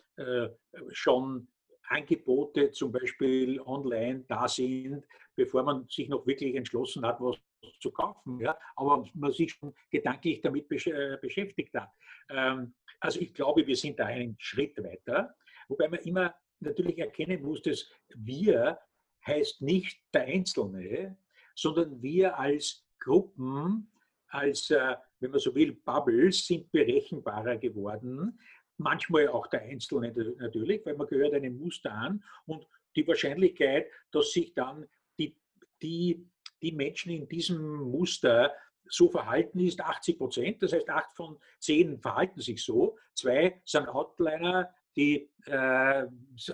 schon 0.90 1.48
Angebote 1.88 2.70
zum 2.70 2.92
Beispiel 2.92 3.58
online 3.62 4.24
da 4.28 4.46
sind, 4.46 5.06
bevor 5.34 5.62
man 5.62 5.86
sich 5.88 6.06
noch 6.08 6.26
wirklich 6.26 6.54
entschlossen 6.54 7.04
hat, 7.04 7.18
was 7.20 7.36
zu 7.80 7.90
kaufen, 7.90 8.46
aber 8.76 9.04
man 9.14 9.32
sich 9.32 9.52
schon 9.52 9.74
gedanklich 9.90 10.42
damit 10.42 10.68
beschäftigt 10.68 11.74
hat. 11.74 11.90
Ähm, 12.28 12.74
also 13.00 13.20
ich 13.20 13.34
glaube, 13.34 13.66
wir 13.66 13.76
sind 13.76 13.98
da 13.98 14.06
einen 14.06 14.36
Schritt 14.38 14.76
weiter, 14.82 15.34
wobei 15.68 15.88
man 15.88 16.00
immer 16.00 16.34
natürlich 16.60 16.98
erkennen 16.98 17.42
muss, 17.42 17.62
dass 17.62 17.90
wir 18.14 18.78
heißt 19.26 19.62
nicht 19.62 20.00
der 20.12 20.22
Einzelne, 20.22 21.16
sondern 21.54 22.02
wir 22.02 22.38
als 22.38 22.84
Gruppen, 22.98 23.90
als, 24.28 24.70
äh, 24.70 24.96
wenn 25.20 25.30
man 25.30 25.40
so 25.40 25.54
will, 25.54 25.72
Bubbles 25.72 26.46
sind 26.46 26.70
berechenbarer 26.72 27.58
geworden. 27.58 28.38
Manchmal 28.78 29.28
auch 29.28 29.46
der 29.48 29.62
Einzelne 29.62 30.12
natürlich, 30.38 30.84
weil 30.86 30.96
man 30.96 31.06
gehört 31.06 31.34
einem 31.34 31.58
Muster 31.58 31.92
an 31.92 32.24
und 32.46 32.66
die 32.96 33.06
Wahrscheinlichkeit, 33.06 33.86
dass 34.10 34.32
sich 34.32 34.54
dann 34.54 34.86
die, 35.18 35.36
die, 35.82 36.26
die 36.62 36.72
Menschen 36.72 37.12
in 37.12 37.28
diesem 37.28 37.60
Muster 37.90 38.52
so 38.86 39.08
verhalten 39.08 39.60
ist 39.60 39.80
80 39.80 40.18
Prozent. 40.18 40.62
Das 40.62 40.72
heißt, 40.72 40.88
acht 40.90 41.12
von 41.14 41.38
zehn 41.58 41.98
verhalten 41.98 42.40
sich 42.40 42.62
so. 42.62 42.98
Zwei 43.14 43.60
sind 43.64 43.88
Outliner, 43.88 44.74
die 44.96 45.30
äh, 45.46 46.06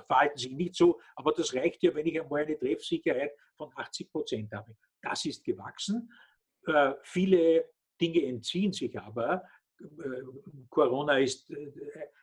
verhalten 0.06 0.38
sich 0.38 0.52
nicht 0.52 0.74
so, 0.74 1.00
aber 1.16 1.32
das 1.32 1.54
reicht 1.54 1.82
ja, 1.82 1.94
wenn 1.94 2.06
ich 2.06 2.20
einmal 2.20 2.42
eine 2.42 2.58
Treffsicherheit 2.58 3.32
von 3.56 3.70
80 3.74 4.10
Prozent 4.10 4.52
habe. 4.52 4.76
Das 5.02 5.24
ist 5.24 5.44
gewachsen. 5.44 6.12
Äh, 6.66 6.94
viele 7.02 7.68
Dinge 8.00 8.24
entziehen 8.24 8.72
sich 8.72 8.98
aber. 8.98 9.44
Äh, 9.80 9.86
Corona 10.70 11.18
ist 11.18 11.50
äh, 11.50 11.72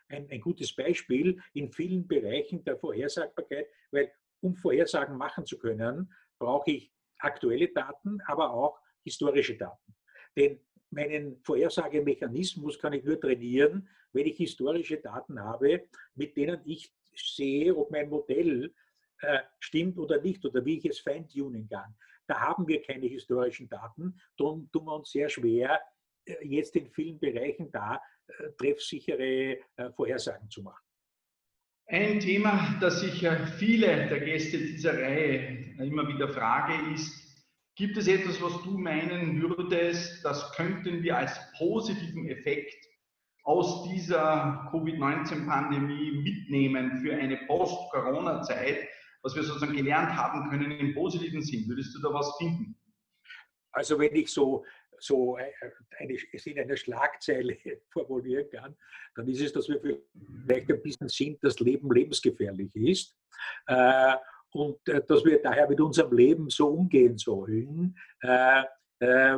ein, 0.08 0.28
ein, 0.30 0.40
gutes 0.40 0.74
Beispiel 0.74 1.40
in 1.52 1.70
vielen 1.70 2.06
Bereichen 2.06 2.64
der 2.64 2.78
Vorhersagbarkeit, 2.78 3.66
weil 3.90 4.12
um 4.40 4.54
Vorhersagen 4.54 5.16
machen 5.16 5.44
zu 5.44 5.58
können, 5.58 6.12
brauche 6.38 6.70
ich 6.70 6.92
aktuelle 7.18 7.68
Daten, 7.68 8.20
aber 8.26 8.52
auch 8.52 8.78
historische 9.02 9.56
Daten. 9.56 9.94
Denn 10.36 10.60
meinen 10.90 11.40
Vorhersagemechanismus 11.42 12.78
kann 12.78 12.92
ich 12.92 13.04
nur 13.04 13.20
trainieren, 13.20 13.88
wenn 14.12 14.26
ich 14.26 14.36
historische 14.36 14.98
Daten 14.98 15.40
habe, 15.40 15.88
mit 16.14 16.36
denen 16.36 16.60
ich 16.64 16.92
sehe, 17.14 17.74
ob 17.76 17.90
mein 17.90 18.08
Modell 18.08 18.72
äh, 19.20 19.38
stimmt 19.60 19.98
oder 19.98 20.20
nicht 20.20 20.44
oder 20.44 20.64
wie 20.64 20.78
ich 20.78 20.84
es 20.86 21.00
feintunen 21.00 21.68
kann. 21.68 21.94
Da 22.26 22.40
haben 22.40 22.66
wir 22.66 22.82
keine 22.82 23.06
historischen 23.06 23.68
Daten, 23.68 24.18
darum 24.36 24.68
tun 24.72 24.84
wir 24.84 24.96
uns 24.96 25.10
sehr 25.10 25.28
schwer, 25.28 25.80
äh, 26.24 26.34
jetzt 26.42 26.76
in 26.76 26.90
vielen 26.90 27.18
Bereichen 27.18 27.70
da 27.70 28.00
äh, 28.26 28.50
treffsichere 28.58 29.58
äh, 29.76 29.90
Vorhersagen 29.94 30.50
zu 30.50 30.62
machen. 30.62 30.82
Ein 31.88 32.18
Thema, 32.18 32.76
das 32.80 33.00
sich 33.00 33.24
viele 33.58 34.08
der 34.08 34.18
Gäste 34.18 34.58
dieser 34.58 34.94
Reihe 34.94 35.72
immer 35.78 36.08
wieder 36.08 36.28
frage, 36.28 36.92
ist, 36.92 37.25
Gibt 37.76 37.96
es 37.96 38.08
etwas, 38.08 38.40
was 38.42 38.62
du 38.62 38.78
meinen 38.78 39.40
würdest, 39.40 40.24
das 40.24 40.52
könnten 40.52 41.02
wir 41.02 41.16
als 41.16 41.38
positiven 41.58 42.28
Effekt 42.28 42.84
aus 43.44 43.88
dieser 43.90 44.68
Covid-19-Pandemie 44.70 46.22
mitnehmen 46.22 47.00
für 47.02 47.14
eine 47.14 47.36
Post-Corona-Zeit? 47.46 48.88
was 49.26 49.34
wir 49.34 49.42
sozusagen 49.42 49.74
gelernt 49.74 50.14
haben 50.16 50.48
können 50.50 50.70
im 50.70 50.94
positiven 50.94 51.42
Sinn? 51.42 51.68
Würdest 51.68 51.92
du 51.96 52.00
da 52.00 52.14
was 52.14 52.36
finden? 52.38 52.76
Also 53.72 53.98
wenn 53.98 54.14
ich 54.14 54.32
so, 54.32 54.64
so 55.00 55.36
äh, 55.36 55.50
eine, 55.98 56.16
es 56.32 56.46
in 56.46 56.60
einer 56.60 56.76
Schlagzeile 56.76 57.58
formulieren 57.90 58.48
kann, 58.50 58.76
dann 59.16 59.26
ist 59.26 59.40
es, 59.40 59.52
dass 59.52 59.68
wir 59.68 59.80
vielleicht 59.80 60.70
ein 60.70 60.80
bisschen 60.80 61.08
sind, 61.08 61.42
dass 61.42 61.58
Leben 61.58 61.90
lebensgefährlich 61.90 62.74
ist. 62.76 63.16
Äh, 63.66 64.14
und 64.56 64.88
äh, 64.88 65.02
dass 65.06 65.24
wir 65.24 65.40
daher 65.42 65.68
mit 65.68 65.80
unserem 65.80 66.16
Leben 66.16 66.48
so 66.48 66.68
umgehen 66.68 67.18
sollen, 67.18 67.96
äh, 68.22 68.62
äh, 69.00 69.36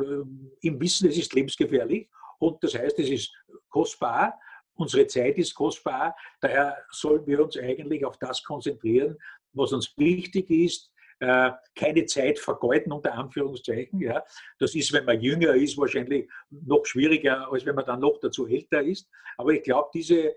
im 0.61 0.79
Wissen, 0.79 1.09
es 1.09 1.17
ist 1.17 1.33
lebensgefährlich 1.33 2.09
und 2.39 2.63
das 2.63 2.75
heißt, 2.75 2.97
es 2.99 3.09
ist 3.09 3.33
kostbar, 3.69 4.39
unsere 4.75 5.05
Zeit 5.07 5.37
ist 5.37 5.53
kostbar, 5.53 6.15
daher 6.39 6.77
sollen 6.91 7.27
wir 7.27 7.43
uns 7.43 7.57
eigentlich 7.57 8.05
auf 8.05 8.17
das 8.17 8.41
konzentrieren, 8.43 9.17
was 9.51 9.73
uns 9.73 9.93
wichtig 9.97 10.49
ist, 10.49 10.89
äh, 11.19 11.51
keine 11.75 12.05
Zeit 12.05 12.39
vergeuden, 12.39 12.93
unter 12.93 13.13
Anführungszeichen. 13.13 13.99
Ja. 13.99 14.23
Das 14.57 14.73
ist, 14.73 14.93
wenn 14.93 15.03
man 15.03 15.19
jünger 15.19 15.53
ist, 15.53 15.77
wahrscheinlich 15.77 16.29
noch 16.49 16.85
schwieriger, 16.85 17.51
als 17.51 17.65
wenn 17.65 17.75
man 17.75 17.85
dann 17.85 17.99
noch 17.99 18.19
dazu 18.21 18.47
älter 18.47 18.81
ist. 18.81 19.09
Aber 19.37 19.51
ich 19.51 19.63
glaube, 19.63 19.89
diese, 19.93 20.35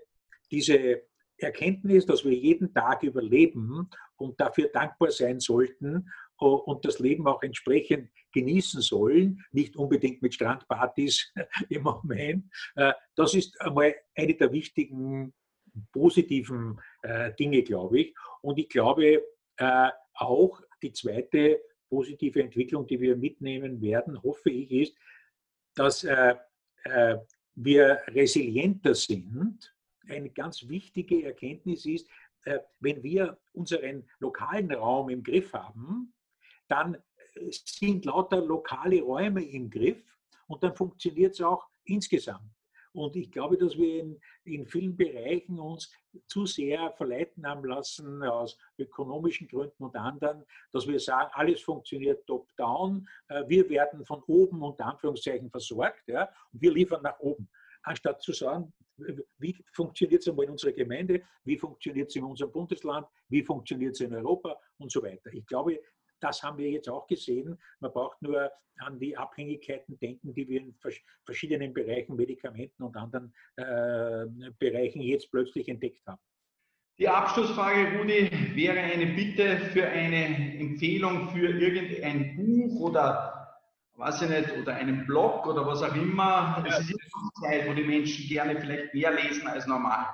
diese 0.51 1.03
Erkenntnis, 1.37 2.05
dass 2.05 2.25
wir 2.25 2.33
jeden 2.33 2.73
Tag 2.73 3.03
überleben 3.03 3.89
und 4.17 4.39
dafür 4.39 4.69
dankbar 4.69 5.11
sein 5.11 5.39
sollten 5.39 6.09
und 6.37 6.85
das 6.85 6.99
Leben 6.99 7.27
auch 7.27 7.41
entsprechend 7.43 8.09
genießen 8.33 8.81
sollen, 8.81 9.43
nicht 9.51 9.75
unbedingt 9.75 10.21
mit 10.21 10.33
Strandpartys 10.33 11.31
im 11.69 11.83
Moment. 11.83 12.45
Äh, 12.75 12.93
das 13.15 13.33
ist 13.33 13.59
einmal 13.61 13.95
eine 14.15 14.35
der 14.35 14.51
wichtigen 14.51 15.33
positiven 15.91 16.79
äh, 17.01 17.33
Dinge, 17.33 17.63
glaube 17.63 18.01
ich. 18.01 18.15
Und 18.41 18.59
ich 18.59 18.69
glaube 18.69 19.23
äh, 19.57 19.89
auch, 20.13 20.61
die 20.81 20.91
zweite 20.91 21.61
positive 21.89 22.41
Entwicklung, 22.41 22.85
die 22.87 22.99
wir 22.99 23.15
mitnehmen 23.15 23.81
werden, 23.81 24.21
hoffe 24.21 24.49
ich, 24.49 24.71
ist, 24.71 24.97
dass 25.75 26.05
wir 27.55 28.01
resilienter 28.07 28.93
sind. 28.93 29.73
Eine 30.09 30.29
ganz 30.29 30.67
wichtige 30.67 31.23
Erkenntnis 31.23 31.85
ist, 31.85 32.09
wenn 32.79 33.03
wir 33.03 33.37
unseren 33.53 34.07
lokalen 34.19 34.71
Raum 34.73 35.09
im 35.09 35.23
Griff 35.23 35.53
haben, 35.53 36.13
dann 36.67 36.97
sind 37.49 38.05
lauter 38.05 38.41
lokale 38.41 39.01
Räume 39.01 39.43
im 39.43 39.69
Griff 39.69 40.03
und 40.47 40.63
dann 40.63 40.75
funktioniert 40.75 41.33
es 41.33 41.41
auch 41.41 41.67
insgesamt. 41.85 42.49
Und 42.93 43.15
ich 43.15 43.31
glaube, 43.31 43.57
dass 43.57 43.75
wir 43.75 44.01
in, 44.01 44.21
in 44.43 44.67
vielen 44.67 44.95
Bereichen 44.95 45.59
uns 45.59 45.91
zu 46.27 46.45
sehr 46.45 46.91
verleiten 46.91 47.45
haben 47.45 47.65
lassen 47.65 48.21
aus 48.21 48.55
ökonomischen 48.77 49.47
Gründen 49.47 49.83
und 49.83 49.95
anderen, 49.95 50.45
dass 50.71 50.87
wir 50.87 50.99
sagen, 50.99 51.31
alles 51.33 51.61
funktioniert 51.61 52.25
top-down, 52.27 53.07
äh, 53.29 53.43
wir 53.47 53.67
werden 53.69 54.05
von 54.05 54.21
oben 54.27 54.61
unter 54.61 54.85
Anführungszeichen 54.85 55.49
versorgt 55.49 56.07
ja, 56.07 56.29
und 56.51 56.61
wir 56.61 56.71
liefern 56.71 57.01
nach 57.01 57.19
oben. 57.19 57.49
Anstatt 57.83 58.21
zu 58.21 58.33
sagen, 58.33 58.73
wie 59.37 59.55
funktioniert 59.73 60.21
es 60.21 60.27
einmal 60.27 60.45
in 60.45 60.51
unserer 60.51 60.71
Gemeinde, 60.71 61.21
wie 61.43 61.57
funktioniert 61.57 62.09
es 62.09 62.15
in 62.15 62.23
unserem 62.23 62.51
Bundesland, 62.51 63.07
wie 63.29 63.43
funktioniert 63.43 63.93
es 63.93 64.01
in 64.01 64.13
Europa 64.13 64.59
und 64.77 64.91
so 64.91 65.01
weiter. 65.01 65.33
Ich 65.33 65.45
glaube, 65.45 65.79
das 66.19 66.41
haben 66.41 66.57
wir 66.57 66.69
jetzt 66.69 66.89
auch 66.89 67.05
gesehen. 67.07 67.59
Man 67.79 67.91
braucht 67.91 68.21
nur 68.21 68.49
an 68.79 68.99
die 68.99 69.15
Abhängigkeiten 69.15 69.99
denken, 69.99 70.33
die 70.33 70.47
wir 70.47 70.61
in 70.61 70.75
verschiedenen 71.25 71.73
Bereichen, 71.73 72.15
Medikamenten 72.15 72.83
und 72.83 72.95
anderen 72.95 73.33
äh, 73.57 74.51
Bereichen 74.57 75.01
jetzt 75.01 75.29
plötzlich 75.31 75.67
entdeckt 75.67 76.05
haben. 76.07 76.21
Die 76.99 77.09
Abschlussfrage, 77.09 77.97
Rudi, 77.97 78.29
wäre 78.55 78.79
eine 78.79 79.07
Bitte 79.07 79.57
für 79.57 79.87
eine 79.87 80.59
Empfehlung 80.59 81.29
für 81.29 81.47
irgendein 81.47 82.35
Buch 82.35 82.81
oder 82.81 83.32
weiß 84.03 84.21
ich 84.23 84.29
nicht, 84.29 84.57
oder 84.57 84.75
einen 84.75 85.05
Blog 85.05 85.47
oder 85.47 85.65
was 85.65 85.81
auch 85.81 85.95
immer. 85.95 86.63
Es 86.67 86.79
ist 86.79 86.89
jetzt 86.89 87.11
Zeit, 87.41 87.67
wo 87.67 87.73
die 87.73 87.83
Menschen 87.83 88.27
gerne 88.27 88.59
vielleicht 88.59 88.93
mehr 88.93 89.11
lesen 89.11 89.47
als 89.47 89.65
normal. 89.65 90.05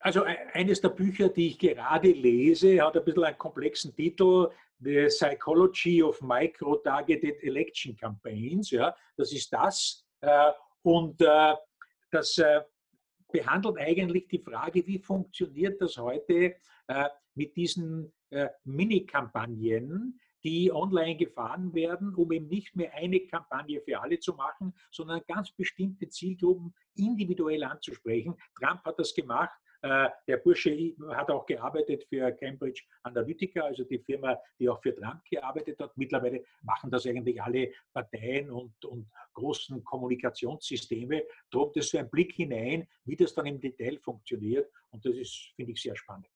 Also 0.00 0.24
e-, 0.24 0.36
eines 0.52 0.80
der 0.80 0.90
Bücher, 0.90 1.28
die 1.28 1.48
ich 1.48 1.58
gerade 1.58 2.12
lese, 2.12 2.80
hat 2.80 2.96
ein 2.96 3.04
bisschen 3.04 3.24
einen 3.24 3.38
komplexen 3.38 3.94
Titel, 3.94 4.48
The 4.78 5.06
Psychology 5.06 6.02
of 6.02 6.20
Micro-Targeted 6.22 7.42
Election 7.42 7.96
Campaigns. 7.96 8.70
Ja, 8.70 8.94
das 9.16 9.32
ist 9.32 9.52
das. 9.52 10.04
Äh, 10.20 10.52
und 10.82 11.20
äh, 11.20 11.54
das 12.10 12.38
äh, 12.38 12.60
behandelt 13.32 13.78
eigentlich 13.78 14.28
die 14.28 14.38
Frage, 14.38 14.86
wie 14.86 14.98
funktioniert 14.98 15.80
das 15.80 15.96
heute 15.96 16.56
mit 17.34 17.56
diesen 17.56 18.12
Mini-Kampagnen, 18.64 20.20
die 20.44 20.72
online 20.72 21.16
gefahren 21.16 21.72
werden, 21.74 22.14
um 22.14 22.32
eben 22.32 22.48
nicht 22.48 22.74
mehr 22.76 22.92
eine 22.94 23.20
Kampagne 23.20 23.80
für 23.80 24.00
alle 24.00 24.18
zu 24.18 24.34
machen, 24.34 24.74
sondern 24.90 25.22
ganz 25.26 25.52
bestimmte 25.52 26.08
Zielgruppen 26.08 26.74
individuell 26.96 27.64
anzusprechen. 27.64 28.34
Trump 28.58 28.84
hat 28.84 28.98
das 28.98 29.14
gemacht 29.14 29.58
äh, 29.82 30.08
der 30.28 30.36
Bursche 30.36 30.94
hat 31.10 31.28
auch 31.28 31.44
gearbeitet 31.44 32.04
für 32.08 32.30
Cambridge 32.32 32.82
Analytica, 33.02 33.62
also 33.62 33.82
die 33.82 33.98
Firma, 33.98 34.38
die 34.58 34.68
auch 34.68 34.80
für 34.80 34.94
Trump 34.94 35.24
gearbeitet 35.28 35.80
hat. 35.80 35.96
Mittlerweile 35.96 36.44
machen 36.62 36.88
das 36.88 37.04
eigentlich 37.04 37.42
alle 37.42 37.72
Parteien 37.92 38.50
und, 38.50 38.84
und 38.84 39.10
großen 39.34 39.82
Kommunikationssysteme. 39.82 41.24
Darum 41.50 41.72
das 41.74 41.88
so 41.88 41.98
ein 41.98 42.08
Blick 42.08 42.32
hinein, 42.32 42.86
wie 43.04 43.16
das 43.16 43.34
dann 43.34 43.46
im 43.46 43.60
Detail 43.60 43.98
funktioniert. 43.98 44.70
Und 44.90 45.04
das 45.04 45.16
ist, 45.16 45.52
finde 45.56 45.72
ich, 45.72 45.82
sehr 45.82 45.96
spannend. 45.96 46.28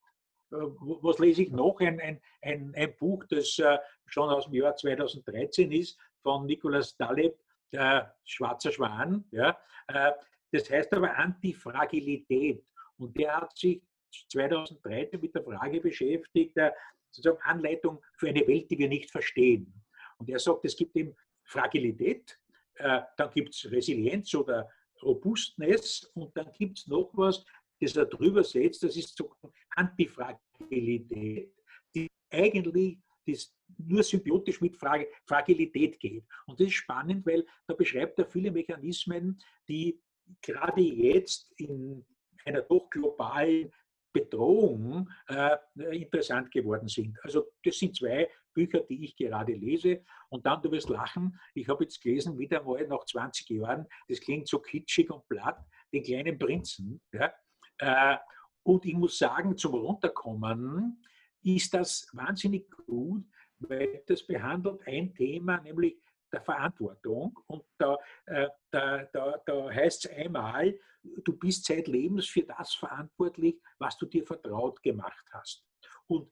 Äh, 0.53 0.57
was 0.57 1.19
lese 1.19 1.43
ich 1.43 1.51
noch? 1.51 1.81
Ein, 1.81 2.01
ein, 2.01 2.21
ein, 2.43 2.75
ein 2.75 2.97
Buch, 2.97 3.25
das 3.29 3.59
äh, 3.59 3.79
schon 4.07 4.29
aus 4.31 4.45
dem 4.45 4.55
Jahr 4.55 4.77
2013 4.77 5.73
ist, 5.73 5.99
von 6.23 6.47
Nicolas 6.47 6.97
Taleb, 6.97 7.39
der 7.73 8.15
Schwarzer 8.25 8.73
Schwan. 8.73 9.25
Ja. 9.31 9.59
Das 10.53 10.71
heißt 10.71 10.93
aber 10.95 11.17
Antifragilität. 11.17 12.65
Und 12.97 13.17
der 13.17 13.37
hat 13.37 13.57
sich 13.57 13.83
2013 14.31 15.21
mit 15.21 15.35
der 15.35 15.45
Frage 15.45 15.81
beschäftigt, 15.81 16.57
sozusagen 17.11 17.43
Anleitung 17.43 18.03
für 18.17 18.29
eine 18.29 18.47
Welt, 18.47 18.71
die 18.71 18.79
wir 18.79 18.89
nicht 18.89 19.11
verstehen. 19.11 19.73
Und 20.19 20.29
er 20.29 20.39
sagt, 20.39 20.65
es 20.65 20.77
gibt 20.77 20.97
eben 20.97 21.15
Fragilität, 21.45 22.39
äh, 22.75 23.03
dann 23.17 23.31
gibt 23.31 23.55
es 23.55 23.71
Resilienz 23.71 24.35
oder 24.35 24.69
Robustness 25.03 26.11
und 26.15 26.37
dann 26.37 26.51
gibt 26.53 26.79
es 26.79 26.87
noch 26.87 27.11
was, 27.15 27.45
das 27.81 27.97
er 27.97 28.07
drüber 28.07 28.43
setzt, 28.43 28.83
das 28.83 28.97
ist 28.97 29.17
so 29.17 29.35
Antifragilität, 29.71 31.53
die 31.95 32.09
eigentlich 32.31 32.99
das 33.27 33.53
nur 33.79 34.03
symbiotisch 34.03 34.61
mit 34.61 34.77
Fragilität 34.77 35.99
geht. 35.99 36.25
Und 36.47 36.61
das 36.61 36.69
ist 36.69 36.75
spannend, 36.75 37.27
weil 37.27 37.45
da 37.67 37.75
beschreibt 37.75 38.19
er 38.19 38.27
viele 38.27 38.51
Mechanismen, 38.51 39.39
die 39.69 40.01
gerade 40.41 40.81
jetzt 40.81 41.53
in 41.57 42.05
einer 42.45 42.63
doch 42.63 42.89
globalen 42.89 43.73
Bedrohung 44.13 45.11
äh, 45.29 45.57
interessant 45.91 46.51
geworden 46.51 46.89
sind. 46.89 47.19
Also 47.23 47.49
das 47.63 47.79
sind 47.79 47.95
zwei 47.95 48.29
Bücher, 48.55 48.81
die 48.81 49.05
ich 49.05 49.15
gerade 49.15 49.53
lese. 49.53 50.03
Und 50.31 50.47
dann, 50.47 50.63
du 50.63 50.71
wirst 50.71 50.89
lachen, 50.89 51.39
ich 51.55 51.69
habe 51.69 51.85
jetzt 51.85 52.01
gelesen, 52.01 52.39
wieder 52.39 52.63
mal 52.63 52.87
nach 52.87 53.05
20 53.05 53.51
Jahren, 53.51 53.87
das 54.09 54.21
klingt 54.21 54.49
so 54.49 54.59
kitschig 54.59 55.11
und 55.11 55.29
platt, 55.29 55.63
den 55.93 56.03
kleinen 56.03 56.39
Prinzen. 56.39 57.03
Ja? 57.13 57.33
Äh, 57.79 58.17
und 58.63 58.85
ich 58.85 58.95
muss 58.95 59.19
sagen, 59.19 59.57
zum 59.57 59.75
Runterkommen 59.75 61.03
ist 61.43 61.73
das 61.75 62.09
wahnsinnig 62.13 62.69
gut, 62.87 63.25
weil 63.61 64.03
das 64.07 64.27
behandelt 64.27 64.81
ein 64.87 65.15
Thema, 65.15 65.61
nämlich 65.61 65.97
der 66.33 66.43
Verantwortung. 66.43 67.39
Und 67.47 67.65
da, 67.79 67.97
äh, 68.27 68.49
da, 68.71 69.05
da, 69.13 69.41
da 69.45 69.71
heißt 69.71 70.07
es 70.07 70.11
einmal, 70.13 70.79
du 71.03 71.37
bist 71.37 71.65
zeitlebens 71.65 72.27
für 72.27 72.43
das 72.43 72.75
verantwortlich, 72.75 73.61
was 73.79 73.97
du 73.99 74.07
dir 74.07 74.27
vertraut 74.27 74.83
gemacht 74.83 75.25
hast. 75.33 75.65
Und 76.09 76.31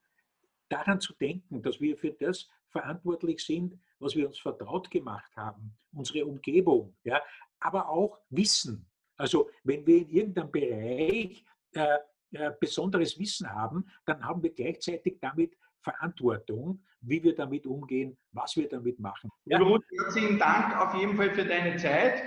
daran 0.69 1.01
zu 1.01 1.15
denken, 1.15 1.63
dass 1.63 1.81
wir 1.81 1.97
für 1.97 2.13
das 2.13 2.49
verantwortlich 2.69 3.45
sind, 3.45 3.79
was 4.01 4.17
wir 4.17 4.27
uns 4.27 4.39
vertraut 4.39 4.91
gemacht 4.91 5.31
haben, 5.37 5.77
unsere 5.93 6.27
Umgebung, 6.27 6.97
ja, 7.05 7.23
aber 7.61 7.89
auch 7.89 8.19
Wissen. 8.31 8.91
Also 9.17 9.51
wenn 9.63 9.87
wir 9.87 9.99
in 9.99 10.09
irgendeinem 10.11 10.51
Bereich 10.51 11.45
äh, 11.73 11.99
äh, 12.33 12.51
besonderes 12.59 13.19
Wissen 13.19 13.49
haben, 13.49 13.87
dann 14.07 14.25
haben 14.25 14.43
wir 14.43 14.51
gleichzeitig 14.51 15.19
damit 15.21 15.57
Verantwortung, 15.81 16.83
wie 17.01 17.23
wir 17.23 17.35
damit 17.35 17.67
umgehen, 17.67 18.17
was 18.33 18.57
wir 18.57 18.69
damit 18.69 18.99
machen. 18.99 19.31
Ja. 19.45 19.61
Herzlichen 19.99 20.39
Dank 20.39 20.77
auf 20.81 20.99
jeden 20.99 21.17
Fall 21.17 21.31
für 21.31 21.45
deine 21.45 21.77
Zeit 21.77 22.23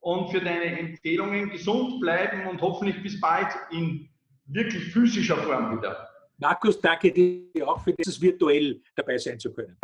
und 0.00 0.30
für 0.30 0.40
deine 0.40 0.78
Empfehlungen. 0.78 1.50
Gesund 1.50 2.00
bleiben 2.00 2.48
und 2.48 2.60
hoffentlich 2.60 3.00
bis 3.02 3.18
bald 3.20 3.48
in 3.70 4.10
wirklich 4.46 4.92
physischer 4.92 5.36
Form 5.36 5.78
wieder. 5.78 6.08
Markus, 6.36 6.80
danke 6.80 7.12
dir 7.12 7.68
auch 7.68 7.82
für 7.82 7.92
dieses 7.92 8.20
virtuell 8.20 8.82
dabei 8.96 9.16
sein 9.18 9.38
zu 9.38 9.52
können. 9.52 9.76